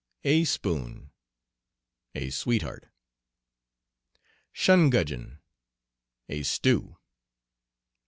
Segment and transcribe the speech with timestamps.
[0.23, 1.11] "A spoon."
[2.15, 2.87] A sweetheart.
[4.51, 5.37] "Shungudgeon."
[6.27, 6.97] A stew.